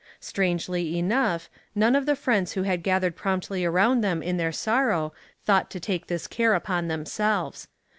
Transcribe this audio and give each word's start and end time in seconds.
Strangely 0.19 0.97
enough, 0.97 1.47
none 1.75 1.95
of 1.95 2.07
the 2.07 2.15
friends 2.15 2.53
who 2.53 2.63
had 2.63 2.81
gathered 2.81 3.15
promptly 3.15 3.63
around 3.63 4.01
them 4.01 4.23
in 4.23 4.37
their 4.37 4.51
sorrow 4.51 5.13
thought 5.45 5.69
to 5.69 5.79
take 5.79 6.07
this 6.07 6.25
care 6.25 6.55
upon 6.55 6.87
themselves. 6.87 7.67